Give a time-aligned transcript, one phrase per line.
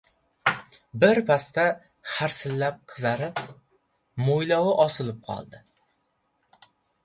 [1.03, 1.65] Birpasda
[2.15, 3.45] harsillab qizarib,
[4.25, 5.65] mo‘ylovi osilib qoldi.